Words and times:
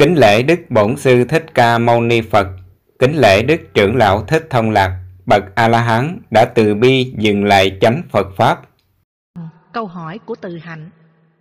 Kính 0.00 0.18
lễ 0.18 0.42
Đức 0.42 0.60
Bổn 0.70 0.96
Sư 0.96 1.24
Thích 1.24 1.46
Ca 1.54 1.78
Mâu 1.78 2.00
Ni 2.00 2.20
Phật, 2.20 2.46
kính 2.98 3.16
lễ 3.16 3.42
Đức 3.42 3.60
Trưởng 3.74 3.96
Lão 3.96 4.24
Thích 4.28 4.46
Thông 4.50 4.70
Lạc, 4.70 5.04
bậc 5.26 5.42
A-la-hán 5.54 6.18
đã 6.30 6.44
từ 6.54 6.74
bi 6.74 7.14
dừng 7.18 7.44
lại 7.44 7.78
chánh 7.80 8.02
Phật 8.10 8.26
Pháp. 8.36 8.60
Câu 9.72 9.86
hỏi 9.86 10.18
của 10.18 10.34
Từ 10.40 10.58
Hạnh 10.62 10.90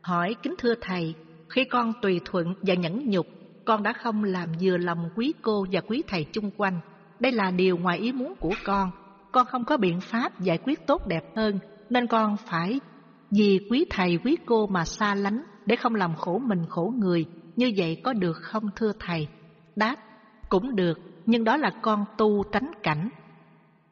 Hỏi 0.02 0.36
kính 0.44 0.56
thưa 0.60 0.74
Thầy, 0.82 1.14
khi 1.50 1.64
con 1.64 1.94
tùy 2.02 2.22
thuận 2.26 2.56
và 2.62 2.74
nhẫn 2.74 3.10
nhục, 3.10 3.28
con 3.66 3.84
đã 3.84 3.94
không 3.94 4.24
làm 4.24 4.50
vừa 4.62 4.78
lòng 4.78 5.10
quý 5.16 5.34
cô 5.42 5.66
và 5.72 5.82
quý 5.82 6.04
Thầy 6.08 6.26
chung 6.34 6.52
quanh. 6.58 6.80
Đây 7.20 7.32
là 7.32 7.52
điều 7.52 7.78
ngoài 7.78 7.98
ý 7.98 8.12
muốn 8.12 8.34
của 8.40 8.54
con. 8.66 8.92
Con 9.32 9.46
không 9.46 9.66
có 9.66 9.78
biện 9.78 10.02
pháp 10.02 10.40
giải 10.40 10.58
quyết 10.58 10.88
tốt 10.88 11.08
đẹp 11.08 11.24
hơn, 11.36 11.60
nên 11.90 12.08
con 12.08 12.36
phải 12.50 12.80
vì 13.32 13.60
quý 13.70 13.86
Thầy 13.90 14.20
quý 14.24 14.38
cô 14.46 14.68
mà 14.68 14.86
xa 14.86 15.16
lánh 15.16 15.44
để 15.66 15.76
không 15.76 15.96
làm 15.96 16.16
khổ 16.16 16.42
mình 16.46 16.66
khổ 16.70 16.94
người 16.98 17.26
như 17.60 17.72
vậy 17.78 18.02
có 18.04 18.14
được 18.14 18.38
không 18.42 18.64
thưa 18.76 18.92
thầy? 19.00 19.28
Đáp, 19.76 19.96
cũng 20.50 20.76
được, 20.76 21.00
nhưng 21.26 21.44
đó 21.44 21.58
là 21.58 21.72
con 21.82 22.06
tu 22.18 22.44
tránh 22.52 22.72
cảnh. 22.84 23.10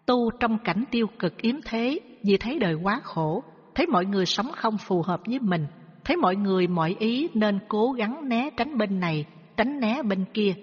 Tu 0.06 0.32
trong 0.40 0.58
cảnh 0.64 0.84
tiêu 0.92 1.08
cực 1.20 1.38
yếm 1.38 1.56
thế 1.66 2.00
vì 2.24 2.38
thấy 2.38 2.60
đời 2.60 2.74
quá 2.74 3.02
khổ, 3.04 3.44
thấy 3.76 3.88
mọi 3.88 4.06
người 4.06 4.26
sống 4.26 4.52
không 4.56 4.78
phù 4.78 5.02
hợp 5.02 5.22
với 5.26 5.40
mình, 5.40 5.68
thấy 6.06 6.18
mọi 6.18 6.36
người 6.36 6.68
mọi 6.68 6.96
ý 7.00 7.30
nên 7.34 7.60
cố 7.68 7.92
gắng 7.92 8.30
né 8.30 8.50
tránh 8.58 8.78
bên 8.78 9.00
này, 9.00 9.26
tránh 9.58 9.80
né 9.80 10.04
bên 10.04 10.26
kia. 10.34 10.54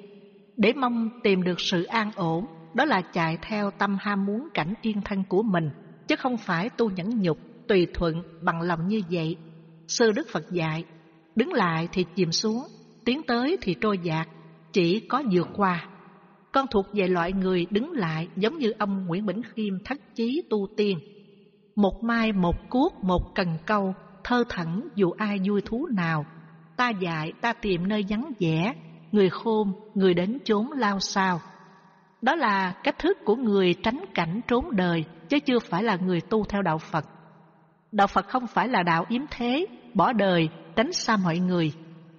Để 0.57 0.73
mong 0.73 1.11
tìm 1.23 1.43
được 1.43 1.61
sự 1.61 1.83
an 1.83 2.11
ổn, 2.17 2.47
đó 2.75 2.85
là 2.85 3.03
chạy 3.13 3.39
theo 3.43 3.71
tâm 3.71 3.97
ham 4.01 4.27
muốn 4.27 4.49
cảnh 4.55 4.75
yên 4.83 5.01
thân 5.05 5.25
của 5.29 5.43
mình, 5.43 5.71
chứ 6.09 6.17
không 6.17 6.37
phải 6.37 6.69
tu 6.69 6.91
nhẫn 6.91 7.21
nhục, 7.21 7.39
tùy 7.69 7.87
thuận 7.95 8.23
bằng 8.43 8.61
lòng 8.61 8.89
như 8.89 9.01
vậy. 9.11 9.37
Sư 9.89 10.13
Đức 10.13 10.27
Phật 10.33 10.51
dạy, 10.51 10.85
đứng 11.37 11.53
lại 11.53 11.89
thì 11.93 12.05
chìm 12.15 12.33
xuống, 12.33 12.63
tiến 13.05 13.23
tới 13.27 13.57
thì 13.63 13.75
trôi 13.81 13.99
dạt, 13.99 14.29
chỉ 14.73 15.01
có 15.01 15.23
vượt 15.33 15.49
qua. 15.57 15.87
Con 16.53 16.67
thuộc 16.71 16.87
về 16.93 17.09
loại 17.09 17.33
người 17.33 17.67
đứng 17.71 17.93
lại 17.93 18.29
giống 18.37 18.59
như 18.59 18.73
ông 18.79 19.07
Nguyễn 19.07 19.27
Bỉnh 19.27 19.43
Khiêm 19.43 19.75
thất 19.85 19.99
chí 20.15 20.43
tu 20.51 20.67
tiên. 20.77 20.99
Một 21.77 22.05
mai 22.05 22.33
một 22.33 22.57
cuốc 22.71 22.95
một 23.05 23.35
cần 23.35 23.49
câu, 23.67 23.95
thơ 24.25 24.45
thẩn 24.49 24.89
dù 24.95 25.11
ai 25.11 25.39
vui 25.49 25.61
thú 25.61 25.87
nào. 25.87 26.27
Ta 26.77 26.91
dạy 26.91 27.33
ta 27.41 27.53
tìm 27.53 27.89
nơi 27.89 28.05
vắng 28.09 28.33
vẻ, 28.41 28.75
người 29.13 29.31
khôn, 29.31 29.73
người 29.95 30.15
đến 30.15 30.39
chốn 30.45 30.73
lao 30.73 31.01
sao. 31.01 31.41
Đó 32.23 32.35
là 32.35 32.75
cách 32.83 32.99
thức 32.99 33.19
của 33.25 33.37
người 33.37 33.75
tránh 33.83 34.05
cảnh 34.15 34.41
trốn 34.49 34.77
đời, 34.77 35.05
chứ 35.29 35.39
chưa 35.41 35.59
phải 35.59 35.83
là 35.83 35.97
người 35.97 36.21
tu 36.21 36.45
theo 36.45 36.63
đạo 36.63 36.79
Phật. 36.79 37.05
Đạo 37.93 38.07
Phật 38.07 38.29
không 38.29 38.47
phải 38.47 38.69
là 38.69 38.83
đạo 38.83 39.05
yếm 39.09 39.23
thế, 39.31 39.67
bỏ 39.95 40.13
đời, 40.13 40.49
tránh 40.77 40.93
xa 40.93 41.17
mọi 41.17 41.39
người. 41.39 41.73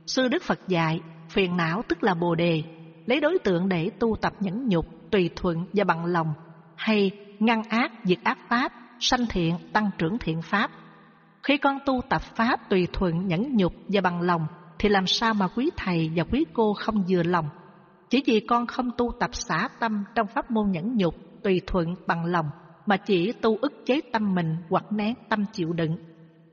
Sư 0.08 0.28
Đức 0.28 0.44
Phật 0.44 0.60
dạy, 0.68 1.02
phiền 1.30 1.58
não 1.58 1.82
tức 1.88 2.04
là 2.04 2.14
bồ 2.14 2.36
đề, 2.36 2.64
lấy 3.06 3.20
đối 3.20 3.40
tượng 3.40 3.70
để 3.70 3.90
tu 4.00 4.16
tập 4.22 4.34
nhẫn 4.40 4.68
nhục, 4.68 4.86
tùy 5.12 5.30
thuận 5.36 5.66
và 5.74 5.84
bằng 5.84 6.06
lòng, 6.06 6.34
hay 6.76 7.12
ngăn 7.40 7.64
ác, 7.64 7.92
diệt 8.04 8.18
ác 8.24 8.38
pháp, 8.50 8.72
sanh 9.00 9.26
thiện, 9.30 9.56
tăng 9.74 9.90
trưởng 9.98 10.18
thiện 10.18 10.42
pháp. 10.42 10.72
Khi 11.44 11.58
con 11.58 11.78
tu 11.86 12.02
tập 12.10 12.22
pháp 12.22 12.70
tùy 12.70 12.88
thuận, 12.94 13.28
nhẫn 13.28 13.56
nhục 13.58 13.74
và 13.88 14.02
bằng 14.02 14.22
lòng, 14.22 14.48
thì 14.80 14.90
làm 14.90 15.08
sao 15.08 15.34
mà 15.34 15.48
quý 15.48 15.70
thầy 15.78 16.12
và 16.16 16.24
quý 16.32 16.46
cô 16.54 16.74
không 16.74 17.04
vừa 17.10 17.24
lòng? 17.24 17.50
Chỉ 18.10 18.24
vì 18.26 18.40
con 18.40 18.68
không 18.68 18.92
tu 18.98 19.12
tập 19.20 19.30
xả 19.34 19.70
tâm 19.80 20.04
trong 20.16 20.28
pháp 20.28 20.52
môn 20.52 20.72
nhẫn 20.72 20.98
nhục, 20.98 21.16
tùy 21.44 21.62
thuận, 21.68 21.96
bằng 22.08 22.26
lòng, 22.26 22.46
mà 22.86 22.98
chỉ 22.98 23.32
tu 23.32 23.58
ức 23.62 23.74
chế 23.86 24.02
tâm 24.14 24.36
mình 24.36 24.56
hoặc 24.70 24.92
nén 24.92 25.14
tâm 25.30 25.46
chịu 25.54 25.74
đựng. 25.74 25.98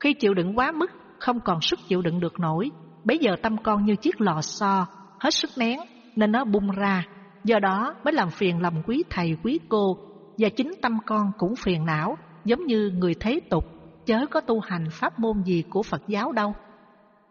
Khi 0.00 0.14
chịu 0.14 0.34
đựng 0.34 0.58
quá 0.58 0.72
mức, 0.72 0.90
không 1.18 1.40
còn 1.40 1.60
sức 1.60 1.78
chịu 1.88 2.02
đựng 2.02 2.20
được 2.20 2.40
nổi, 2.40 2.70
Bây 3.04 3.18
giờ 3.18 3.36
tâm 3.42 3.56
con 3.62 3.84
như 3.84 3.96
chiếc 3.96 4.20
lò 4.20 4.40
xo, 4.40 4.86
hết 5.20 5.34
sức 5.34 5.50
nén 5.56 5.80
nên 6.16 6.32
nó 6.32 6.44
bung 6.44 6.70
ra. 6.70 7.04
Do 7.44 7.58
đó 7.58 7.94
mới 8.04 8.12
làm 8.12 8.30
phiền 8.30 8.62
lòng 8.62 8.82
quý 8.86 9.04
thầy 9.10 9.36
quý 9.44 9.60
cô 9.68 9.96
và 10.38 10.48
chính 10.48 10.72
tâm 10.82 10.98
con 11.06 11.32
cũng 11.38 11.54
phiền 11.56 11.84
não 11.84 12.16
giống 12.44 12.66
như 12.66 12.90
người 12.94 13.14
thế 13.20 13.40
tục 13.50 13.64
chớ 14.06 14.26
có 14.30 14.40
tu 14.40 14.60
hành 14.60 14.84
pháp 14.90 15.18
môn 15.18 15.42
gì 15.42 15.62
của 15.70 15.82
Phật 15.82 16.02
giáo 16.08 16.32
đâu. 16.32 16.54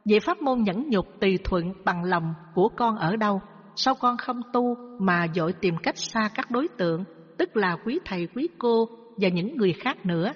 Vậy 0.05 0.19
pháp 0.19 0.41
môn 0.41 0.63
nhẫn 0.63 0.89
nhục 0.89 1.05
tùy 1.19 1.39
thuận 1.43 1.73
bằng 1.85 2.03
lòng 2.03 2.33
của 2.55 2.69
con 2.77 2.95
ở 2.95 3.15
đâu? 3.15 3.41
Sao 3.75 3.95
con 3.95 4.17
không 4.17 4.41
tu 4.53 4.75
mà 4.99 5.27
dội 5.35 5.53
tìm 5.53 5.75
cách 5.83 5.97
xa 5.97 6.29
các 6.35 6.51
đối 6.51 6.67
tượng, 6.67 7.03
tức 7.37 7.57
là 7.57 7.77
quý 7.85 7.99
thầy 8.05 8.27
quý 8.35 8.47
cô 8.57 8.85
và 9.17 9.29
những 9.29 9.57
người 9.57 9.73
khác 9.73 10.05
nữa? 10.05 10.31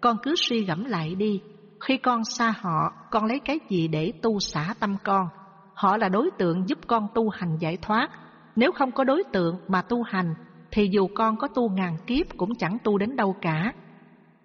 Con 0.00 0.16
cứ 0.22 0.34
suy 0.36 0.64
gẫm 0.64 0.84
lại 0.84 1.14
đi, 1.14 1.40
khi 1.80 1.96
con 1.96 2.24
xa 2.24 2.54
họ, 2.58 2.92
con 3.14 3.24
lấy 3.24 3.38
cái 3.38 3.60
gì 3.68 3.88
để 3.88 4.12
tu 4.22 4.40
xả 4.40 4.74
tâm 4.80 4.96
con? 5.04 5.28
Họ 5.74 5.96
là 5.96 6.08
đối 6.08 6.30
tượng 6.38 6.68
giúp 6.68 6.78
con 6.86 7.08
tu 7.14 7.28
hành 7.28 7.56
giải 7.58 7.78
thoát. 7.82 8.08
Nếu 8.56 8.72
không 8.72 8.92
có 8.92 9.04
đối 9.04 9.22
tượng 9.32 9.56
mà 9.68 9.82
tu 9.82 10.02
hành, 10.02 10.34
thì 10.70 10.88
dù 10.92 11.08
con 11.14 11.36
có 11.36 11.48
tu 11.48 11.68
ngàn 11.68 11.96
kiếp 12.06 12.26
cũng 12.36 12.54
chẳng 12.54 12.78
tu 12.84 12.98
đến 12.98 13.16
đâu 13.16 13.36
cả. 13.40 13.72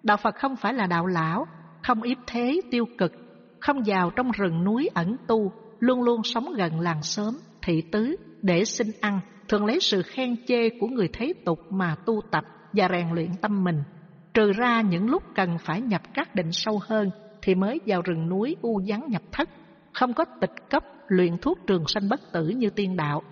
Đạo 0.04 0.18
Phật 0.18 0.36
không 0.36 0.56
phải 0.56 0.74
là 0.74 0.88
đạo 0.88 1.06
lão, 1.06 1.46
không 1.84 2.02
yếp 2.02 2.18
thế 2.28 2.62
tiêu 2.72 2.86
cực, 2.98 3.12
không 3.60 3.82
vào 3.86 4.12
trong 4.16 4.32
rừng 4.32 4.64
núi 4.64 4.90
ẩn 4.94 5.16
tu, 5.28 5.52
luôn 5.80 6.02
luôn 6.02 6.24
sống 6.24 6.54
gần 6.58 6.80
làng 6.80 7.04
xóm, 7.04 7.34
thị 7.62 7.82
tứ 7.92 8.16
để 8.42 8.66
xin 8.66 8.88
ăn, 9.02 9.20
thường 9.48 9.66
lấy 9.66 9.80
sự 9.80 10.02
khen 10.02 10.36
chê 10.48 10.70
của 10.70 10.88
người 10.88 11.10
thế 11.14 11.34
tục 11.46 11.60
mà 11.70 11.96
tu 12.06 12.22
tập 12.32 12.44
và 12.74 12.88
rèn 12.92 13.10
luyện 13.14 13.30
tâm 13.42 13.64
mình. 13.64 13.84
Trừ 14.34 14.52
ra 14.52 14.82
những 14.82 15.10
lúc 15.10 15.24
cần 15.36 15.58
phải 15.58 15.82
nhập 15.82 16.02
các 16.14 16.36
định 16.36 16.52
sâu 16.52 16.80
hơn 16.88 17.10
thì 17.42 17.56
mới 17.56 17.80
vào 17.86 18.02
rừng 18.02 18.30
núi 18.30 18.56
u 18.62 18.82
vắng 18.88 19.08
nhập 19.10 19.22
thất, 19.32 19.50
không 19.94 20.14
có 20.14 20.26
tịch 20.42 20.70
cấp 20.70 20.84
luyện 21.08 21.38
thuốc 21.38 21.60
trường 21.68 21.84
sanh 21.88 22.10
bất 22.10 22.32
tử 22.32 22.48
như 22.48 22.70
tiên 22.70 22.98
đạo. 22.98 23.24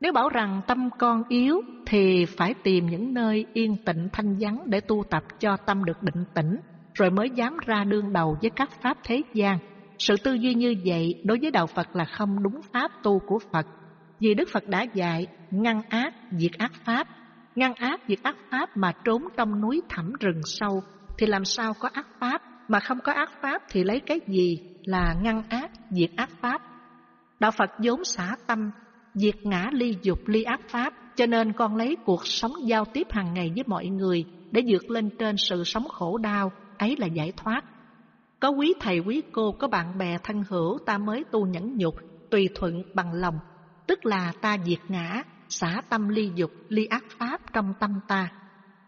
Nếu 0.00 0.12
bảo 0.12 0.28
rằng 0.28 0.60
tâm 0.66 0.90
con 0.98 1.22
yếu 1.28 1.60
thì 1.86 2.24
phải 2.24 2.54
tìm 2.62 2.86
những 2.86 3.14
nơi 3.14 3.46
yên 3.52 3.76
tĩnh 3.84 4.08
thanh 4.12 4.36
vắng 4.40 4.62
để 4.66 4.80
tu 4.80 5.04
tập 5.10 5.22
cho 5.40 5.56
tâm 5.56 5.84
được 5.84 6.02
định 6.02 6.24
tĩnh, 6.34 6.56
rồi 6.94 7.10
mới 7.10 7.30
dám 7.30 7.56
ra 7.66 7.84
đương 7.84 8.12
đầu 8.12 8.36
với 8.40 8.50
các 8.50 8.70
pháp 8.82 8.98
thế 9.04 9.22
gian. 9.34 9.58
Sự 9.98 10.16
tư 10.24 10.34
duy 10.34 10.54
như 10.54 10.74
vậy 10.84 11.22
đối 11.24 11.38
với 11.42 11.50
đạo 11.50 11.66
Phật 11.66 11.96
là 11.96 12.04
không 12.04 12.42
đúng 12.42 12.60
pháp 12.72 12.90
tu 13.02 13.18
của 13.18 13.38
Phật. 13.52 13.66
Vì 14.20 14.34
Đức 14.34 14.48
Phật 14.52 14.68
đã 14.68 14.82
dạy 14.82 15.26
ngăn 15.50 15.82
ác, 15.88 16.14
diệt 16.30 16.52
ác 16.58 16.72
pháp. 16.84 17.08
Ngăn 17.54 17.74
ác, 17.74 18.00
diệt 18.08 18.18
ác 18.22 18.36
pháp 18.50 18.76
mà 18.76 18.92
trốn 19.04 19.22
trong 19.36 19.60
núi 19.60 19.82
thẳm 19.88 20.12
rừng 20.20 20.40
sâu 20.44 20.82
thì 21.18 21.26
làm 21.26 21.44
sao 21.44 21.74
có 21.80 21.88
ác 21.92 22.06
pháp 22.20 22.42
mà 22.68 22.80
không 22.80 22.98
có 23.04 23.12
ác 23.12 23.30
pháp 23.42 23.62
thì 23.70 23.84
lấy 23.84 24.00
cái 24.00 24.20
gì 24.26 24.58
là 24.84 25.14
ngăn 25.22 25.42
ác, 25.48 25.70
diệt 25.90 26.10
ác 26.16 26.30
pháp. 26.40 26.62
Đạo 27.40 27.50
Phật 27.50 27.70
vốn 27.78 28.04
xả 28.04 28.36
tâm, 28.46 28.70
diệt 29.14 29.36
ngã 29.42 29.66
ly 29.72 29.96
dục 30.02 30.18
ly 30.26 30.42
ác 30.42 30.60
pháp, 30.68 30.94
cho 31.16 31.26
nên 31.26 31.52
con 31.52 31.76
lấy 31.76 31.96
cuộc 32.04 32.26
sống 32.26 32.52
giao 32.64 32.84
tiếp 32.84 33.06
hàng 33.10 33.34
ngày 33.34 33.52
với 33.54 33.64
mọi 33.66 33.86
người 33.86 34.24
để 34.50 34.62
vượt 34.68 34.90
lên 34.90 35.10
trên 35.18 35.36
sự 35.36 35.64
sống 35.64 35.88
khổ 35.88 36.18
đau, 36.18 36.52
ấy 36.78 36.96
là 36.98 37.06
giải 37.06 37.32
thoát. 37.36 37.60
Có 38.40 38.48
quý 38.48 38.74
thầy 38.80 38.98
quý 38.98 39.22
cô, 39.32 39.52
có 39.52 39.68
bạn 39.68 39.98
bè 39.98 40.18
thân 40.22 40.44
hữu 40.48 40.78
ta 40.86 40.98
mới 40.98 41.24
tu 41.30 41.46
nhẫn 41.46 41.76
nhục, 41.76 41.94
tùy 42.30 42.48
thuận 42.54 42.82
bằng 42.94 43.12
lòng, 43.12 43.38
tức 43.86 44.06
là 44.06 44.32
ta 44.40 44.56
diệt 44.64 44.80
ngã, 44.88 45.22
xả 45.48 45.82
tâm 45.88 46.08
ly 46.08 46.30
dục, 46.34 46.50
ly 46.68 46.86
ác 46.86 47.04
pháp 47.18 47.40
trong 47.52 47.74
tâm 47.80 48.00
ta. 48.08 48.28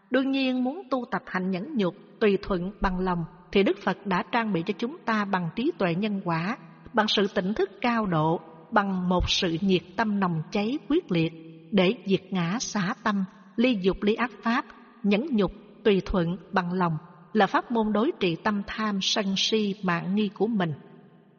Đương 0.09 0.31
nhiên 0.31 0.63
muốn 0.63 0.81
tu 0.89 1.05
tập 1.11 1.21
hành 1.25 1.51
nhẫn 1.51 1.77
nhục, 1.77 1.95
tùy 2.19 2.37
thuận 2.41 2.71
bằng 2.81 2.99
lòng 2.99 3.25
thì 3.51 3.63
Đức 3.63 3.77
Phật 3.83 4.05
đã 4.05 4.23
trang 4.31 4.53
bị 4.53 4.63
cho 4.65 4.73
chúng 4.77 4.97
ta 5.05 5.25
bằng 5.25 5.49
trí 5.55 5.71
tuệ 5.77 5.95
nhân 5.95 6.21
quả, 6.25 6.57
bằng 6.93 7.07
sự 7.07 7.27
tỉnh 7.27 7.53
thức 7.53 7.69
cao 7.81 8.05
độ, 8.05 8.39
bằng 8.71 9.09
một 9.09 9.29
sự 9.29 9.57
nhiệt 9.61 9.81
tâm 9.97 10.19
nồng 10.19 10.41
cháy 10.51 10.77
quyết 10.89 11.11
liệt 11.11 11.33
để 11.71 11.95
diệt 12.05 12.21
ngã 12.29 12.57
xả 12.59 12.93
tâm, 13.03 13.25
ly 13.55 13.77
dục 13.81 13.97
ly 14.01 14.13
ác 14.13 14.31
pháp, 14.43 14.65
nhẫn 15.03 15.25
nhục, 15.31 15.51
tùy 15.83 16.01
thuận, 16.05 16.37
bằng 16.51 16.73
lòng 16.73 16.97
là 17.33 17.47
pháp 17.47 17.71
môn 17.71 17.93
đối 17.93 18.11
trị 18.19 18.35
tâm 18.35 18.61
tham, 18.67 19.01
sân 19.01 19.33
si, 19.37 19.75
mạng 19.83 20.15
nghi 20.15 20.29
của 20.33 20.47
mình. 20.47 20.73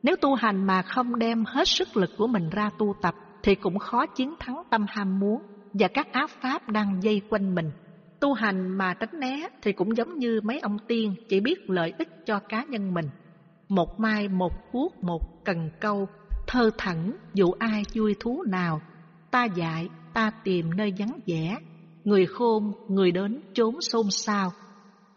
Nếu 0.02 0.16
tu 0.16 0.34
hành 0.34 0.64
mà 0.64 0.82
không 0.82 1.18
đem 1.18 1.44
hết 1.44 1.68
sức 1.68 1.96
lực 1.96 2.10
của 2.18 2.26
mình 2.26 2.50
ra 2.50 2.70
tu 2.78 2.94
tập 3.02 3.14
thì 3.42 3.54
cũng 3.54 3.78
khó 3.78 4.06
chiến 4.06 4.34
thắng 4.40 4.62
tâm 4.70 4.86
ham 4.88 5.20
muốn 5.20 5.42
và 5.72 5.88
các 5.88 6.12
ác 6.12 6.30
pháp 6.30 6.68
đang 6.68 7.02
dây 7.02 7.20
quanh 7.28 7.54
mình. 7.54 7.70
Tu 8.22 8.32
hành 8.32 8.78
mà 8.78 8.94
tránh 8.94 9.20
né 9.20 9.48
thì 9.62 9.72
cũng 9.72 9.96
giống 9.96 10.18
như 10.18 10.40
mấy 10.44 10.58
ông 10.60 10.76
tiên 10.88 11.14
chỉ 11.28 11.40
biết 11.40 11.70
lợi 11.70 11.92
ích 11.98 12.08
cho 12.26 12.38
cá 12.38 12.64
nhân 12.64 12.94
mình. 12.94 13.06
Một 13.68 14.00
mai 14.00 14.28
một 14.28 14.52
cuốc 14.72 15.04
một 15.04 15.44
cần 15.44 15.70
câu, 15.80 16.08
thơ 16.46 16.70
thẳng 16.78 17.12
dụ 17.34 17.52
ai 17.58 17.82
vui 17.94 18.16
thú 18.20 18.42
nào. 18.46 18.80
Ta 19.30 19.44
dạy, 19.44 19.88
ta 20.14 20.30
tìm 20.44 20.70
nơi 20.76 20.92
vắng 20.98 21.18
vẻ, 21.26 21.56
người 22.04 22.26
khôn, 22.26 22.72
người 22.88 23.12
đến 23.12 23.42
trốn 23.54 23.80
xôn 23.80 24.06
xao. 24.10 24.52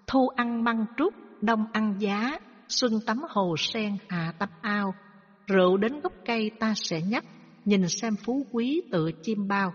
Thu 0.07 0.27
ăn 0.27 0.63
măng 0.63 0.85
trúc, 0.97 1.13
đông 1.41 1.65
ăn 1.73 1.95
giá, 1.99 2.39
xuân 2.67 2.91
tắm 3.05 3.21
hồ 3.29 3.55
sen 3.57 3.97
hạ 4.09 4.33
tắm 4.39 4.49
ao. 4.61 4.93
Rượu 5.47 5.77
đến 5.77 5.99
gốc 5.99 6.13
cây 6.25 6.51
ta 6.59 6.73
sẽ 6.75 7.01
nhắc, 7.01 7.25
nhìn 7.65 7.87
xem 7.87 8.15
phú 8.25 8.45
quý 8.51 8.81
tựa 8.91 9.09
chim 9.23 9.47
bao. 9.47 9.73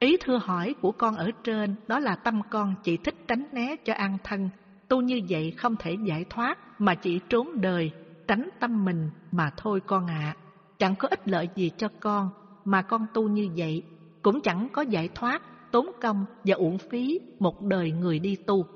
Ý 0.00 0.16
thưa 0.20 0.40
hỏi 0.42 0.74
của 0.80 0.92
con 0.92 1.16
ở 1.16 1.30
trên 1.44 1.74
đó 1.88 1.98
là 1.98 2.14
tâm 2.14 2.40
con 2.50 2.74
chỉ 2.82 2.96
thích 2.96 3.14
tránh 3.28 3.44
né 3.52 3.76
cho 3.84 3.94
an 3.94 4.18
thân. 4.24 4.50
Tu 4.88 5.00
như 5.00 5.20
vậy 5.28 5.50
không 5.56 5.76
thể 5.76 5.96
giải 6.04 6.24
thoát 6.30 6.58
mà 6.80 6.94
chỉ 6.94 7.20
trốn 7.28 7.60
đời, 7.60 7.90
tránh 8.28 8.48
tâm 8.60 8.84
mình 8.84 9.10
mà 9.32 9.50
thôi 9.56 9.80
con 9.86 10.06
ạ. 10.06 10.36
chẳng 10.78 10.94
có 10.98 11.08
ích 11.08 11.28
lợi 11.28 11.48
gì 11.54 11.70
cho 11.76 11.88
con, 12.00 12.30
mà 12.64 12.82
con 12.82 13.06
tu 13.14 13.28
như 13.28 13.48
vậy 13.56 13.82
cũng 14.22 14.40
chẳng 14.40 14.68
có 14.72 14.82
giải 14.82 15.08
thoát, 15.14 15.42
tốn 15.72 15.86
công 16.00 16.24
và 16.44 16.54
uổng 16.54 16.78
phí 16.78 17.20
một 17.38 17.62
đời 17.62 17.90
người 17.90 18.18
đi 18.18 18.36
tu. 18.46 18.66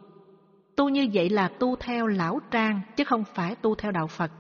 Tu 0.76 0.88
như 0.88 1.08
vậy 1.14 1.28
là 1.28 1.48
tu 1.48 1.76
theo 1.76 2.06
lão 2.06 2.40
trang 2.50 2.80
chứ 2.96 3.04
không 3.04 3.24
phải 3.34 3.54
tu 3.54 3.74
theo 3.74 3.92
đạo 3.92 4.06
Phật. 4.06 4.30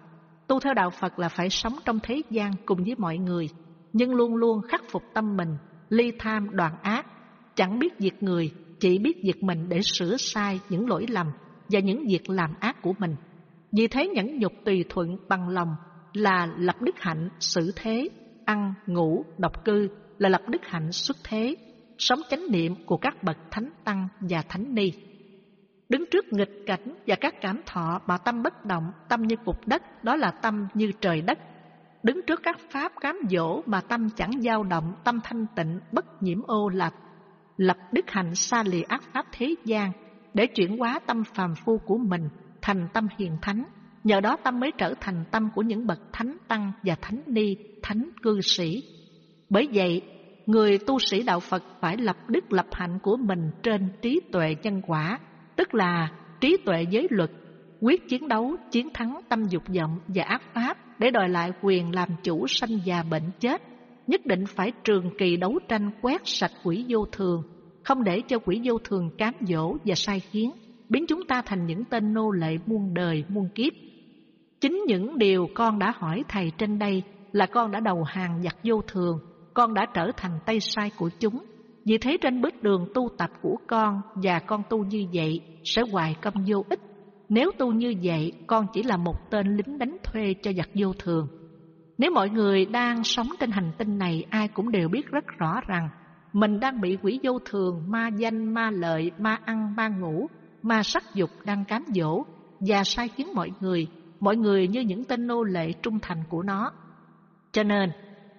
Tu 0.46 0.60
theo 0.60 0.74
đạo 0.74 0.90
Phật 0.90 1.18
là 1.18 1.28
phải 1.28 1.50
sống 1.50 1.74
trong 1.84 1.98
thế 2.02 2.22
gian 2.30 2.52
cùng 2.66 2.84
với 2.84 2.94
mọi 2.98 3.18
người, 3.18 3.48
nhưng 3.92 4.14
luôn 4.14 4.36
luôn 4.36 4.62
khắc 4.62 4.82
phục 4.90 5.02
tâm 5.14 5.36
mình, 5.36 5.56
ly 5.88 6.12
tham 6.18 6.48
đoạn 6.52 6.72
ác, 6.82 7.06
chẳng 7.54 7.78
biết 7.78 7.92
diệt 7.98 8.22
người, 8.22 8.52
chỉ 8.80 8.98
biết 8.98 9.16
diệt 9.22 9.42
mình 9.42 9.68
để 9.68 9.80
sửa 9.82 10.16
sai 10.16 10.60
những 10.68 10.88
lỗi 10.88 11.06
lầm 11.08 11.26
và 11.68 11.80
những 11.80 12.04
việc 12.08 12.30
làm 12.30 12.50
ác 12.60 12.82
của 12.82 12.92
mình. 12.98 13.16
Vì 13.72 13.88
thế 13.88 14.08
nhẫn 14.08 14.38
nhục 14.38 14.52
tùy 14.64 14.84
thuận 14.88 15.16
bằng 15.28 15.48
lòng 15.48 15.76
là 16.12 16.48
lập 16.58 16.82
đức 16.82 16.94
hạnh 16.98 17.28
xử 17.40 17.72
thế, 17.76 18.08
ăn, 18.44 18.74
ngủ, 18.86 19.24
độc 19.38 19.64
cư 19.64 19.88
là 20.18 20.28
lập 20.28 20.42
đức 20.48 20.62
hạnh 20.64 20.92
xuất 20.92 21.16
thế, 21.24 21.56
sống 21.98 22.20
chánh 22.30 22.52
niệm 22.52 22.74
của 22.86 22.96
các 22.96 23.22
bậc 23.22 23.36
thánh 23.50 23.70
tăng 23.84 24.08
và 24.20 24.42
thánh 24.48 24.74
ni. 24.74 24.92
Đứng 25.88 26.04
trước 26.10 26.24
nghịch 26.32 26.62
cảnh 26.66 26.96
và 27.06 27.16
các 27.16 27.34
cảm 27.40 27.60
thọ 27.66 28.00
mà 28.06 28.18
tâm 28.18 28.42
bất 28.42 28.64
động, 28.64 28.92
tâm 29.08 29.22
như 29.22 29.36
cục 29.44 29.66
đất, 29.66 30.04
đó 30.04 30.16
là 30.16 30.30
tâm 30.30 30.66
như 30.74 30.92
trời 31.00 31.22
đất. 31.22 31.38
Đứng 32.04 32.20
trước 32.26 32.40
các 32.42 32.56
pháp 32.70 32.92
cám 33.00 33.18
dỗ 33.30 33.62
mà 33.66 33.80
tâm 33.80 34.08
chẳng 34.16 34.30
dao 34.40 34.62
động, 34.62 34.94
tâm 35.04 35.20
thanh 35.24 35.46
tịnh, 35.56 35.80
bất 35.92 36.22
nhiễm 36.22 36.42
ô 36.46 36.68
là 36.68 36.90
lập 37.56 37.76
đức 37.92 38.10
hạnh 38.10 38.34
xa 38.34 38.62
lìa 38.66 38.82
ác 38.82 39.02
pháp 39.12 39.26
thế 39.32 39.54
gian 39.64 39.92
để 40.34 40.46
chuyển 40.46 40.78
hóa 40.78 41.00
tâm 41.06 41.24
phàm 41.34 41.54
phu 41.54 41.78
của 41.78 41.98
mình 41.98 42.28
thành 42.62 42.88
tâm 42.92 43.06
hiền 43.18 43.36
thánh. 43.42 43.64
Nhờ 44.04 44.20
đó 44.20 44.36
tâm 44.44 44.60
mới 44.60 44.72
trở 44.78 44.94
thành 45.00 45.24
tâm 45.30 45.48
của 45.54 45.62
những 45.62 45.86
bậc 45.86 45.98
thánh 46.12 46.36
tăng 46.48 46.72
và 46.82 46.96
thánh 47.02 47.22
ni, 47.26 47.56
thánh 47.82 48.10
cư 48.22 48.40
sĩ. 48.40 48.82
Bởi 49.50 49.68
vậy, 49.74 50.02
người 50.46 50.78
tu 50.78 50.98
sĩ 50.98 51.22
đạo 51.22 51.40
Phật 51.40 51.62
phải 51.80 51.96
lập 51.96 52.16
đức 52.28 52.52
lập 52.52 52.66
hạnh 52.72 52.98
của 53.02 53.16
mình 53.16 53.50
trên 53.62 53.88
trí 54.02 54.20
tuệ 54.32 54.56
nhân 54.62 54.82
quả, 54.86 55.18
tức 55.56 55.74
là 55.74 56.10
trí 56.40 56.56
tuệ 56.64 56.86
giới 56.90 57.06
luật, 57.10 57.30
quyết 57.80 58.08
chiến 58.08 58.28
đấu, 58.28 58.56
chiến 58.70 58.88
thắng 58.94 59.20
tâm 59.28 59.44
dục 59.44 59.62
vọng 59.78 59.98
và 60.08 60.24
ác 60.24 60.42
pháp 60.54 60.78
để 60.98 61.10
đòi 61.10 61.28
lại 61.28 61.52
quyền 61.62 61.94
làm 61.94 62.08
chủ 62.22 62.46
sanh 62.46 62.78
già 62.84 63.02
bệnh 63.02 63.30
chết. 63.40 63.62
Nhất 64.06 64.26
định 64.26 64.44
phải 64.46 64.72
trường 64.84 65.10
kỳ 65.18 65.36
đấu 65.36 65.58
tranh 65.68 65.90
quét 66.02 66.20
sạch 66.24 66.52
quỷ 66.64 66.84
vô 66.88 67.04
thường, 67.12 67.42
không 67.84 68.04
để 68.04 68.20
cho 68.28 68.38
quỷ 68.38 68.60
vô 68.64 68.78
thường 68.78 69.10
cám 69.18 69.34
dỗ 69.40 69.76
và 69.84 69.94
sai 69.94 70.20
khiến, 70.20 70.50
biến 70.88 71.06
chúng 71.06 71.26
ta 71.28 71.42
thành 71.46 71.66
những 71.66 71.84
tên 71.84 72.14
nô 72.14 72.30
lệ 72.30 72.58
muôn 72.66 72.94
đời 72.94 73.24
muôn 73.28 73.48
kiếp. 73.54 73.72
Chính 74.60 74.82
những 74.86 75.18
điều 75.18 75.48
con 75.54 75.78
đã 75.78 75.92
hỏi 75.96 76.24
thầy 76.28 76.52
trên 76.58 76.78
đây 76.78 77.02
là 77.32 77.46
con 77.46 77.70
đã 77.70 77.80
đầu 77.80 78.02
hàng 78.02 78.42
giặc 78.42 78.56
vô 78.64 78.82
thường, 78.82 79.18
con 79.54 79.74
đã 79.74 79.86
trở 79.94 80.10
thành 80.16 80.38
tay 80.46 80.60
sai 80.60 80.90
của 80.98 81.10
chúng. 81.20 81.44
Vì 81.84 81.98
thế 81.98 82.16
trên 82.20 82.40
bước 82.40 82.62
đường 82.62 82.88
tu 82.94 83.08
tập 83.18 83.30
của 83.42 83.56
con 83.66 84.00
và 84.14 84.38
con 84.38 84.62
tu 84.70 84.84
như 84.84 85.06
vậy 85.12 85.40
sẽ 85.64 85.82
hoài 85.92 86.16
công 86.22 86.34
vô 86.46 86.64
ích. 86.68 86.80
Nếu 87.28 87.50
tu 87.58 87.72
như 87.72 87.94
vậy, 88.02 88.32
con 88.46 88.66
chỉ 88.72 88.82
là 88.82 88.96
một 88.96 89.30
tên 89.30 89.56
lính 89.56 89.78
đánh 89.78 89.96
thuê 90.04 90.34
cho 90.42 90.52
giặc 90.52 90.68
vô 90.74 90.92
thường. 90.92 91.28
Nếu 91.98 92.10
mọi 92.10 92.30
người 92.30 92.66
đang 92.66 93.04
sống 93.04 93.28
trên 93.40 93.50
hành 93.50 93.72
tinh 93.78 93.98
này, 93.98 94.24
ai 94.30 94.48
cũng 94.48 94.70
đều 94.70 94.88
biết 94.88 95.06
rất 95.06 95.24
rõ 95.38 95.60
rằng 95.66 95.88
mình 96.32 96.60
đang 96.60 96.80
bị 96.80 96.98
quỷ 97.02 97.20
vô 97.22 97.38
thường, 97.38 97.82
ma 97.86 98.08
danh, 98.08 98.54
ma 98.54 98.70
lợi, 98.70 99.10
ma 99.18 99.38
ăn, 99.44 99.76
ma 99.76 99.88
ngủ, 99.88 100.26
ma 100.62 100.82
sắc 100.82 101.14
dục 101.14 101.30
đang 101.44 101.64
cám 101.64 101.84
dỗ 101.94 102.24
và 102.60 102.84
sai 102.84 103.08
khiến 103.08 103.28
mọi 103.34 103.50
người, 103.60 103.86
mọi 104.20 104.36
người 104.36 104.68
như 104.68 104.80
những 104.80 105.04
tên 105.04 105.26
nô 105.26 105.42
lệ 105.42 105.72
trung 105.72 105.98
thành 106.02 106.18
của 106.28 106.42
nó. 106.42 106.72
Cho 107.52 107.62
nên, 107.62 107.90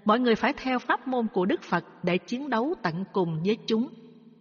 mọi 0.06 0.20
người 0.20 0.36
phải 0.36 0.54
theo 0.54 0.80
pháp 0.80 1.08
môn 1.08 1.28
của 1.34 1.46
Đức 1.46 1.62
Phật 1.62 1.84
để 2.04 2.18
chiến 2.18 2.50
đấu 2.50 2.74
tận 2.84 3.04
cùng 3.14 3.44
với 3.46 3.58
chúng, 3.68 3.88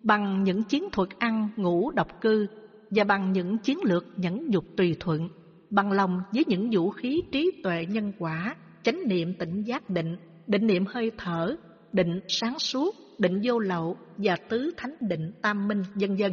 bằng 0.03 0.43
những 0.43 0.63
chiến 0.63 0.85
thuật 0.93 1.09
ăn, 1.19 1.49
ngủ, 1.57 1.91
độc 1.91 2.21
cư 2.21 2.47
và 2.95 3.05
bằng 3.05 3.33
những 3.33 3.59
chiến 3.59 3.79
lược 3.85 4.05
nhẫn 4.17 4.51
nhục 4.51 4.65
tùy 4.77 4.97
thuận, 5.01 5.29
bằng 5.71 5.93
lòng 5.93 6.21
với 6.33 6.45
những 6.49 6.71
vũ 6.73 6.91
khí 6.91 7.23
trí 7.33 7.51
tuệ 7.63 7.87
nhân 7.87 8.13
quả, 8.19 8.57
chánh 8.83 9.09
niệm 9.09 9.35
tỉnh 9.39 9.63
giác 9.63 9.91
định, 9.91 10.17
định 10.47 10.67
niệm 10.67 10.85
hơi 10.89 11.11
thở, 11.19 11.57
định 11.93 12.21
sáng 12.29 12.59
suốt, 12.59 12.95
định 13.19 13.41
vô 13.45 13.59
lậu 13.59 13.97
và 14.17 14.37
tứ 14.49 14.71
thánh 14.77 14.95
định 15.01 15.33
tam 15.43 15.69
minh 15.69 15.83
vân 15.95 16.17
vân. 16.17 16.33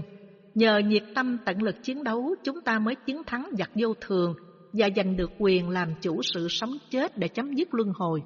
Nhờ 0.55 0.81
nhiệt 0.85 1.03
tâm 1.15 1.37
tận 1.45 1.63
lực 1.63 1.75
chiến 1.83 2.03
đấu, 2.03 2.35
chúng 2.43 2.61
ta 2.61 2.79
mới 2.79 2.95
chiến 2.95 3.21
thắng 3.23 3.49
giặc 3.57 3.71
vô 3.75 3.93
thường 4.01 4.33
và 4.73 4.89
giành 4.95 5.17
được 5.17 5.31
quyền 5.39 5.69
làm 5.69 5.89
chủ 6.01 6.21
sự 6.23 6.47
sống 6.49 6.71
chết 6.89 7.17
để 7.17 7.27
chấm 7.27 7.53
dứt 7.53 7.73
luân 7.73 7.93
hồi. 7.95 8.21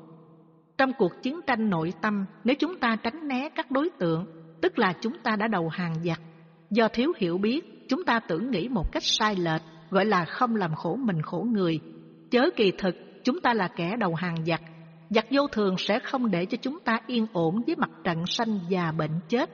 Trong 0.78 0.92
cuộc 0.98 1.12
chiến 1.24 1.40
tranh 1.48 1.70
nội 1.70 1.94
tâm, 2.02 2.26
nếu 2.44 2.56
chúng 2.60 2.80
ta 2.80 2.96
tránh 3.04 3.28
né 3.28 3.50
các 3.56 3.72
đối 3.72 3.90
tượng, 4.00 4.26
tức 4.62 4.80
là 4.80 4.94
chúng 5.02 5.14
ta 5.24 5.36
đã 5.36 5.48
đầu 5.48 5.70
hàng 5.70 5.96
giặc. 6.04 6.22
Do 6.72 6.88
thiếu 6.88 7.12
hiểu 7.18 7.38
biết, 7.38 7.75
chúng 7.90 8.04
ta 8.06 8.20
tưởng 8.20 8.52
nghĩ 8.52 8.68
một 8.68 8.92
cách 8.92 9.04
sai 9.04 9.36
lệch, 9.36 9.62
gọi 9.90 10.06
là 10.06 10.26
không 10.26 10.56
làm 10.56 10.76
khổ 10.76 10.96
mình 10.96 11.22
khổ 11.22 11.48
người. 11.52 11.80
Chớ 12.32 12.50
kỳ 12.56 12.72
thực, 12.78 12.96
chúng 13.24 13.42
ta 13.42 13.54
là 13.54 13.68
kẻ 13.68 13.96
đầu 14.00 14.16
hàng 14.16 14.46
giặc. 14.46 14.62
Giặc 15.10 15.26
vô 15.32 15.48
thường 15.48 15.78
sẽ 15.78 16.00
không 16.00 16.32
để 16.32 16.46
cho 16.46 16.58
chúng 16.62 16.80
ta 16.80 17.00
yên 17.08 17.28
ổn 17.34 17.62
với 17.68 17.76
mặt 17.76 17.90
trận 18.04 18.26
sanh 18.26 18.60
già 18.70 18.92
bệnh 18.92 19.20
chết. 19.30 19.50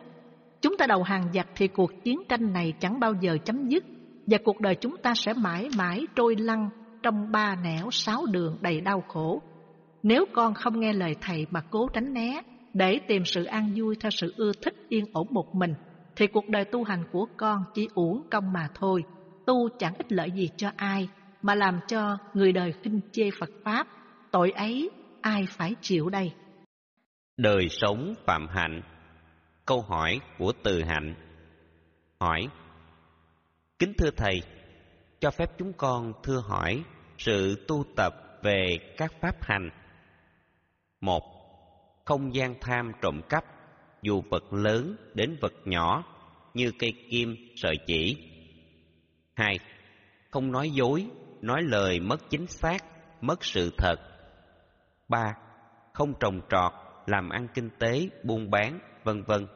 Chúng 0.61 0.77
ta 0.77 0.87
đầu 0.87 1.03
hàng 1.03 1.27
giặc 1.33 1.47
thì 1.55 1.67
cuộc 1.67 2.03
chiến 2.03 2.21
tranh 2.29 2.53
này 2.53 2.73
chẳng 2.79 2.99
bao 2.99 3.13
giờ 3.21 3.37
chấm 3.45 3.67
dứt 3.67 3.83
và 4.27 4.37
cuộc 4.43 4.59
đời 4.59 4.75
chúng 4.75 4.97
ta 4.97 5.13
sẽ 5.15 5.33
mãi 5.33 5.69
mãi 5.77 6.07
trôi 6.15 6.35
lăn 6.35 6.69
trong 7.03 7.31
ba 7.31 7.55
nẻo 7.63 7.87
sáu 7.91 8.25
đường 8.31 8.57
đầy 8.61 8.81
đau 8.81 9.03
khổ. 9.07 9.41
Nếu 10.03 10.25
con 10.33 10.53
không 10.53 10.79
nghe 10.79 10.93
lời 10.93 11.15
thầy 11.21 11.45
mà 11.51 11.61
cố 11.61 11.87
tránh 11.93 12.13
né 12.13 12.41
để 12.73 12.99
tìm 13.07 13.25
sự 13.25 13.43
an 13.43 13.73
vui 13.75 13.95
theo 13.99 14.09
sự 14.09 14.33
ưa 14.37 14.51
thích 14.61 14.75
yên 14.89 15.05
ổn 15.13 15.27
một 15.29 15.55
mình, 15.55 15.73
thì 16.15 16.27
cuộc 16.27 16.49
đời 16.49 16.65
tu 16.65 16.83
hành 16.83 17.03
của 17.11 17.27
con 17.37 17.63
chỉ 17.73 17.87
uổng 17.93 18.29
công 18.31 18.53
mà 18.53 18.67
thôi. 18.75 19.03
Tu 19.45 19.69
chẳng 19.79 19.93
ích 19.97 20.11
lợi 20.11 20.31
gì 20.31 20.49
cho 20.57 20.71
ai, 20.77 21.09
mà 21.41 21.55
làm 21.55 21.79
cho 21.87 22.17
người 22.33 22.51
đời 22.51 22.73
khinh 22.83 23.01
chê 23.11 23.29
Phật 23.39 23.49
Pháp. 23.63 23.87
Tội 24.31 24.51
ấy 24.51 24.89
ai 25.21 25.45
phải 25.49 25.75
chịu 25.81 26.09
đây? 26.09 26.33
Đời 27.37 27.69
sống 27.69 28.13
phạm 28.25 28.47
hạnh 28.47 28.81
Câu 29.65 29.81
hỏi 29.81 30.19
của 30.37 30.53
Từ 30.63 30.83
Hạnh 30.83 31.15
Hỏi 32.19 32.47
Kính 33.79 33.93
thưa 33.97 34.11
Thầy, 34.17 34.41
cho 35.19 35.31
phép 35.31 35.57
chúng 35.57 35.73
con 35.73 36.13
thưa 36.23 36.41
hỏi 36.47 36.83
sự 37.17 37.65
tu 37.67 37.83
tập 37.95 38.13
về 38.43 38.77
các 38.97 39.13
pháp 39.21 39.35
hành. 39.41 39.69
Một, 41.01 41.23
không 42.05 42.35
gian 42.35 42.55
tham 42.61 42.91
trộm 43.01 43.21
cắp, 43.29 43.45
dù 44.01 44.24
vật 44.29 44.53
lớn 44.53 44.96
đến 45.13 45.38
vật 45.41 45.53
nhỏ 45.65 46.03
như 46.53 46.72
cây 46.79 46.93
kim, 47.10 47.36
sợi 47.55 47.75
chỉ. 47.86 48.17
Hai, 49.34 49.60
không 50.31 50.51
nói 50.51 50.70
dối, 50.70 51.05
nói 51.41 51.62
lời 51.63 52.00
mất 52.00 52.29
chính 52.29 52.48
xác, 52.48 52.77
mất 53.22 53.43
sự 53.43 53.72
thật. 53.77 53.96
Ba, 55.10 55.34
không 55.93 56.13
trồng 56.20 56.41
trọt, 56.50 56.72
làm 57.05 57.29
ăn 57.29 57.48
kinh 57.53 57.70
tế, 57.79 58.10
buôn 58.24 58.51
bán, 58.51 58.79
vân 59.03 59.24
vân. 59.24 59.48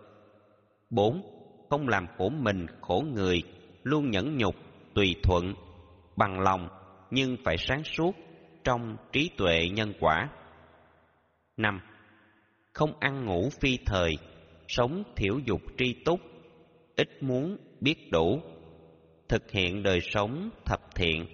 Bốn, 0.89 1.21
không 1.69 1.87
làm 1.87 2.07
khổ 2.17 2.29
mình, 2.29 2.65
khổ 2.81 3.03
người, 3.13 3.43
luôn 3.83 4.09
nhẫn 4.09 4.37
nhục, 4.37 4.55
tùy 4.93 5.15
thuận, 5.23 5.53
bằng 6.15 6.39
lòng 6.39 6.69
nhưng 7.11 7.37
phải 7.45 7.57
sáng 7.57 7.83
suốt 7.83 8.15
trong 8.63 8.97
trí 9.11 9.29
tuệ 9.37 9.69
nhân 9.73 9.93
quả. 9.99 10.29
năm 11.57 11.79
Không 12.73 12.99
ăn 12.99 13.25
ngủ 13.25 13.49
phi 13.61 13.77
thời, 13.85 14.11
sống 14.67 15.03
thiểu 15.15 15.39
dục 15.45 15.61
tri 15.77 15.93
túc, 16.05 16.19
ít 16.95 17.23
muốn 17.23 17.57
biết 17.81 18.11
đủ, 18.11 18.41
thực 19.29 19.51
hiện 19.51 19.83
đời 19.83 19.99
sống 20.01 20.49
thập 20.65 20.95
thiện, 20.95 21.25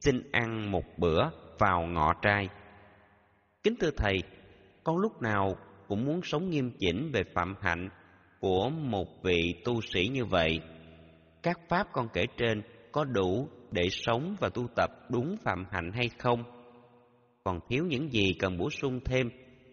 xin 0.00 0.22
ăn 0.32 0.70
một 0.70 0.84
bữa 0.98 1.22
vào 1.58 1.86
ngọ 1.86 2.12
trai. 2.22 2.48
Kính 3.62 3.74
thưa 3.80 3.90
Thầy, 3.96 4.22
con 4.84 4.96
lúc 4.96 5.22
nào 5.22 5.56
cũng 5.88 6.04
muốn 6.04 6.20
sống 6.22 6.50
nghiêm 6.50 6.70
chỉnh 6.78 7.10
về 7.12 7.22
phạm 7.34 7.54
hạnh 7.60 7.88
của 8.40 8.70
một 8.70 9.22
vị 9.22 9.54
tu 9.64 9.80
sĩ 9.80 10.08
như 10.08 10.24
vậy. 10.24 10.60
Các 11.42 11.60
pháp 11.68 11.86
con 11.92 12.08
kể 12.12 12.24
trên 12.36 12.62
có 12.92 13.04
đủ 13.04 13.48
để 13.70 13.88
sống 13.90 14.36
và 14.40 14.48
tu 14.48 14.66
tập 14.76 14.90
đúng 15.10 15.36
phạm 15.44 15.64
hạnh 15.70 15.90
hay 15.94 16.08
không? 16.18 16.44
Còn 17.44 17.58
thiếu 17.68 17.84
những 17.88 18.12
gì 18.12 18.34
cần 18.38 18.58
bổ 18.58 18.70
sung 18.70 19.00
thêm, 19.04 19.30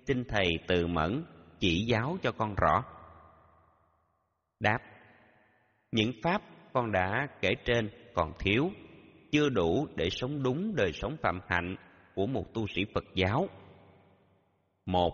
xin 0.08 0.24
Thầy 0.30 0.48
từ 0.68 0.88
mẫn 0.88 1.24
chỉ 1.62 1.86
giáo 1.88 2.18
cho 2.24 2.32
con 2.32 2.56
rõ. 2.56 2.84
Đáp 4.60 4.80
Những 5.92 6.12
pháp 6.24 6.42
con 6.74 6.92
đã 6.92 7.28
kể 7.42 7.50
trên 7.66 7.90
còn 8.14 8.34
thiếu, 8.40 8.70
chưa 9.32 9.50
đủ 9.50 9.88
để 9.96 10.10
sống 10.10 10.44
đúng 10.44 10.76
đời 10.76 10.92
sống 10.94 11.18
phạm 11.22 11.40
hạnh 11.48 11.76
của 12.16 12.28
một 12.28 12.54
tu 12.54 12.68
sĩ 12.68 12.82
Phật 12.94 13.04
giáo. 13.16 13.48
Một, 14.86 15.14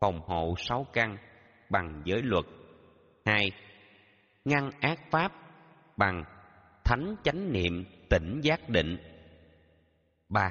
phòng 0.00 0.20
hộ 0.20 0.54
sáu 0.58 0.86
căn 0.92 1.16
bằng 1.70 2.02
giới 2.04 2.22
luật. 2.22 2.44
Hai, 3.24 3.50
ngăn 4.44 4.70
ác 4.80 5.00
pháp 5.10 5.32
bằng 5.96 6.24
thánh 6.84 7.14
chánh 7.22 7.52
niệm 7.52 7.84
tỉnh 8.10 8.40
giác 8.42 8.68
định. 8.68 8.96
ba 10.28 10.50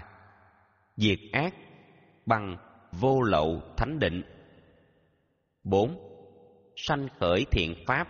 Diệt 0.98 1.20
ác 1.32 1.54
bằng 2.26 2.58
vô 2.92 3.22
lậu 3.22 3.62
thánh 3.78 4.00
định. 4.00 4.24
4. 5.64 5.98
Sanh 6.76 7.08
khởi 7.20 7.46
thiện 7.52 7.76
pháp 7.88 8.08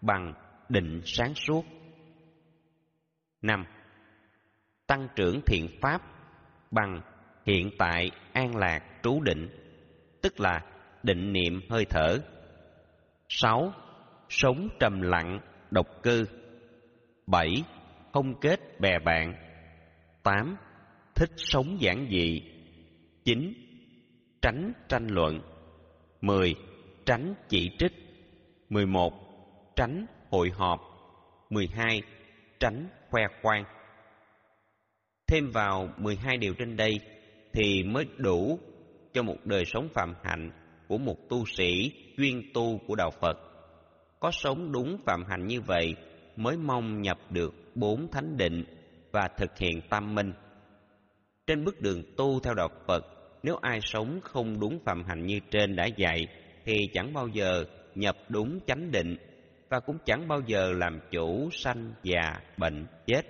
bằng 0.00 0.34
định 0.68 1.00
sáng 1.04 1.34
suốt. 1.34 1.64
5. 3.42 3.64
Tăng 4.86 5.08
trưởng 5.16 5.40
thiện 5.46 5.68
pháp 5.80 6.02
bằng 6.70 7.00
hiện 7.46 7.70
tại 7.78 8.10
an 8.32 8.56
lạc 8.56 8.82
trú 9.02 9.20
định, 9.20 9.48
tức 10.22 10.40
là 10.40 10.60
định 11.02 11.32
niệm 11.32 11.60
hơi 11.70 11.84
thở. 11.90 12.18
6. 13.28 13.72
Sống 14.28 14.68
trầm 14.80 15.00
lặng, 15.00 15.40
độc 15.70 15.86
cư. 16.02 16.24
7. 17.26 17.48
Không 18.12 18.40
kết 18.40 18.80
bè 18.80 18.98
bạn. 18.98 19.34
8. 20.22 20.56
Thích 21.14 21.30
sống 21.36 21.76
giản 21.80 22.06
dị. 22.10 22.42
9. 23.24 23.52
Tránh 24.42 24.72
tranh 24.88 25.06
luận. 25.06 25.40
10. 26.20 26.54
Tránh 27.06 27.34
chỉ 27.48 27.70
trích. 27.78 27.92
11. 28.68 29.12
Tránh 29.76 30.06
hội 30.30 30.50
họp. 30.54 30.80
12. 31.50 32.02
Tránh 32.60 32.88
khoe 33.10 33.22
khoang. 33.42 33.64
Thêm 35.26 35.50
vào 35.50 35.88
12 35.96 36.36
điều 36.36 36.54
trên 36.54 36.76
đây 36.76 37.00
thì 37.52 37.82
mới 37.82 38.04
đủ 38.16 38.58
cho 39.12 39.22
một 39.22 39.36
đời 39.44 39.64
sống 39.64 39.88
phạm 39.94 40.14
hạnh 40.24 40.50
của 40.88 40.98
một 40.98 41.16
tu 41.28 41.44
sĩ 41.46 41.92
chuyên 42.16 42.42
tu 42.54 42.78
của 42.86 42.94
đạo 42.94 43.10
Phật. 43.20 43.38
Có 44.20 44.30
sống 44.30 44.72
đúng 44.72 44.98
phạm 45.06 45.24
hạnh 45.28 45.46
như 45.46 45.60
vậy 45.60 45.94
mới 46.36 46.56
mong 46.56 47.02
nhập 47.02 47.18
được 47.30 47.54
bốn 47.74 48.10
thánh 48.10 48.36
định 48.36 48.64
và 49.12 49.28
thực 49.36 49.58
hiện 49.58 49.80
tam 49.90 50.14
minh. 50.14 50.32
Trên 51.46 51.64
bước 51.64 51.80
đường 51.80 52.02
tu 52.16 52.40
theo 52.40 52.54
đạo 52.54 52.68
Phật, 52.86 53.04
nếu 53.42 53.56
ai 53.56 53.80
sống 53.82 54.20
không 54.22 54.60
đúng 54.60 54.78
phạm 54.84 55.04
hạnh 55.04 55.26
như 55.26 55.40
trên 55.50 55.76
đã 55.76 55.86
dạy 55.96 56.26
thì 56.64 56.74
chẳng 56.92 57.12
bao 57.12 57.28
giờ 57.28 57.64
nhập 57.94 58.16
đúng 58.28 58.58
chánh 58.66 58.90
định 58.90 59.16
và 59.68 59.80
cũng 59.80 59.98
chẳng 60.04 60.28
bao 60.28 60.40
giờ 60.46 60.72
làm 60.72 61.00
chủ 61.10 61.48
sanh 61.52 61.92
già 62.02 62.40
bệnh 62.56 62.86
chết 63.06 63.22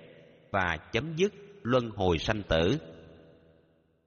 và 0.51 0.77
chấm 0.91 1.15
dứt 1.15 1.33
luân 1.63 1.89
hồi 1.89 2.17
sanh 2.17 2.43
tử. 2.43 2.77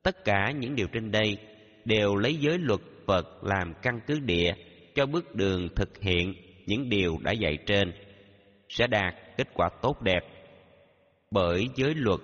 Tất 0.02 0.25
cả 0.25 0.50
những 0.59 0.75
điều 0.75 0.87
trên 0.92 1.11
đây 1.11 1.38
đều 1.85 2.16
lấy 2.16 2.35
giới 2.35 2.59
luật 2.59 2.80
Phật 3.06 3.45
làm 3.45 3.75
căn 3.83 4.00
cứ 4.06 4.21
địa 4.21 4.54
cho 4.95 5.06
bước 5.06 5.35
đường 5.35 5.68
thực 5.76 5.99
hiện 6.00 6.35
những 6.66 6.88
điều 6.88 7.16
đã 7.23 7.33
dạy 7.33 7.59
trên 7.66 7.92
sẽ 8.68 8.87
đạt 8.87 9.14
kết 9.37 9.49
quả 9.54 9.68
tốt 9.83 10.02
đẹp. 10.02 10.21
Bởi 11.30 11.68
giới 11.76 11.95
luật 11.95 12.21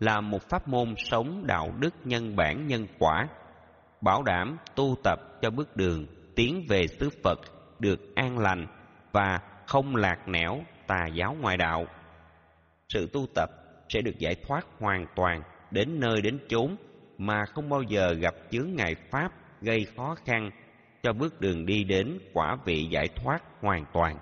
là 0.00 0.20
một 0.20 0.42
pháp 0.50 0.68
môn 0.68 0.94
sống 0.96 1.46
đạo 1.46 1.74
đức 1.80 1.94
nhân 2.04 2.36
bản 2.36 2.66
nhân 2.66 2.86
quả, 2.98 3.28
bảo 4.00 4.22
đảm 4.22 4.56
tu 4.76 4.96
tập 5.04 5.18
cho 5.42 5.50
bước 5.50 5.76
đường 5.76 6.06
tiến 6.36 6.64
về 6.68 6.86
xứ 6.86 7.10
Phật, 7.22 7.40
được 7.78 8.14
an 8.14 8.38
lành 8.38 8.66
và 9.12 9.40
không 9.66 9.96
lạc 9.96 10.28
nẻo 10.28 10.60
tà 10.86 11.06
giáo 11.06 11.36
ngoại 11.40 11.56
đạo. 11.56 11.86
Sự 12.88 13.08
tu 13.12 13.26
tập 13.34 13.50
sẽ 13.88 14.00
được 14.00 14.18
giải 14.18 14.34
thoát 14.34 14.66
hoàn 14.78 15.06
toàn 15.16 15.42
đến 15.70 16.00
nơi 16.00 16.22
đến 16.22 16.38
chốn 16.48 16.76
mà 17.18 17.44
không 17.44 17.68
bao 17.68 17.82
giờ 17.82 18.12
gặp 18.12 18.34
chướng 18.50 18.68
ngại 18.74 18.94
pháp 19.10 19.32
gây 19.60 19.86
khó 19.96 20.16
khăn 20.24 20.50
cho 21.02 21.12
bước 21.12 21.40
đường 21.40 21.66
đi 21.66 21.84
đến 21.84 22.18
quả 22.32 22.56
vị 22.64 22.84
giải 22.90 23.08
thoát 23.08 23.42
hoàn 23.60 23.84
toàn 23.92 24.18